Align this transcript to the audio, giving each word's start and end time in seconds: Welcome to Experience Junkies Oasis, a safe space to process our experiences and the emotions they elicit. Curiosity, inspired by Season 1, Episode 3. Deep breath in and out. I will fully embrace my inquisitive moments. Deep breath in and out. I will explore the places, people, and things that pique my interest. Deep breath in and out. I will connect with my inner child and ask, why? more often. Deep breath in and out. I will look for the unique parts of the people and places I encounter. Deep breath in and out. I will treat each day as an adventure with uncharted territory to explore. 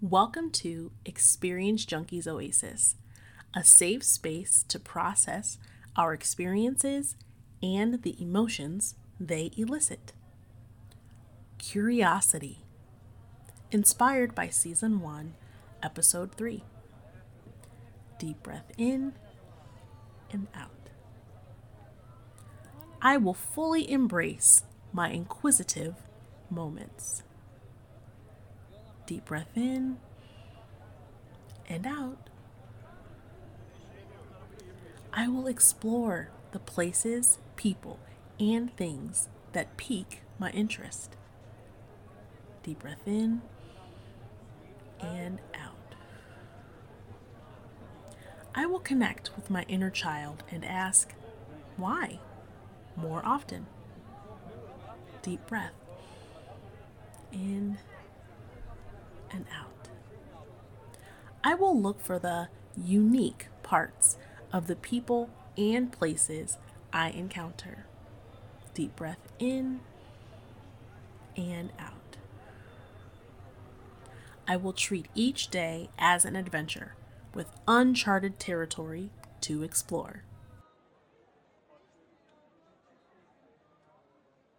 Welcome 0.00 0.52
to 0.52 0.92
Experience 1.04 1.84
Junkies 1.84 2.28
Oasis, 2.28 2.94
a 3.52 3.64
safe 3.64 4.04
space 4.04 4.64
to 4.68 4.78
process 4.78 5.58
our 5.96 6.14
experiences 6.14 7.16
and 7.60 8.00
the 8.04 8.14
emotions 8.22 8.94
they 9.18 9.50
elicit. 9.56 10.12
Curiosity, 11.58 12.60
inspired 13.72 14.36
by 14.36 14.50
Season 14.50 15.00
1, 15.00 15.34
Episode 15.82 16.32
3. 16.32 16.62
Deep 18.20 18.40
breath 18.40 18.70
in 18.78 19.14
and 20.30 20.46
out. 20.54 20.90
I 23.02 23.16
will 23.16 23.34
fully 23.34 23.90
embrace 23.90 24.62
my 24.92 25.10
inquisitive 25.10 25.96
moments. 26.48 27.24
Deep 29.08 29.24
breath 29.24 29.56
in 29.56 29.96
and 31.66 31.86
out. 31.86 32.28
I 35.12 35.26
will 35.26 35.46
explore 35.46 36.28
the 36.52 36.58
places, 36.58 37.38
people, 37.56 37.98
and 38.38 38.76
things 38.76 39.28
that 39.52 39.78
pique 39.78 40.20
my 40.38 40.50
interest. 40.50 41.16
Deep 42.62 42.80
breath 42.80 43.06
in 43.06 43.40
and 45.00 45.38
out. 45.54 45.94
I 48.54 48.66
will 48.66 48.78
connect 48.78 49.34
with 49.34 49.48
my 49.48 49.64
inner 49.68 49.90
child 49.90 50.44
and 50.52 50.64
ask, 50.64 51.14
why? 51.78 52.20
more 52.98 53.24
often. 53.24 53.66
Deep 55.22 55.46
breath 55.46 55.72
in 57.32 57.78
and 59.30 59.46
out. 59.56 59.88
I 61.44 61.54
will 61.54 61.78
look 61.80 62.00
for 62.00 62.18
the 62.18 62.48
unique 62.76 63.48
parts 63.62 64.16
of 64.52 64.66
the 64.66 64.76
people 64.76 65.30
and 65.56 65.92
places 65.92 66.58
I 66.92 67.10
encounter. 67.10 67.86
Deep 68.74 68.96
breath 68.96 69.20
in 69.38 69.80
and 71.36 71.72
out. 71.78 72.16
I 74.46 74.56
will 74.56 74.72
treat 74.72 75.06
each 75.14 75.48
day 75.48 75.90
as 75.98 76.24
an 76.24 76.34
adventure 76.34 76.94
with 77.34 77.50
uncharted 77.66 78.38
territory 78.38 79.10
to 79.42 79.62
explore. 79.62 80.22